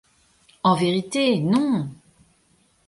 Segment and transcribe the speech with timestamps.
[0.63, 1.87] En vérité, non!